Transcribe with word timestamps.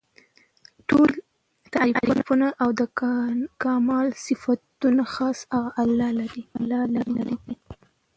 ټول 0.89 1.09
تعريفونه 1.73 2.47
او 2.63 2.69
د 2.79 2.81
کمال 3.63 4.07
صفتونه 4.25 5.03
خاص 5.13 5.37
هغه 5.53 5.71
الله 5.83 6.09
لره 6.95 7.23
دي 7.25 7.35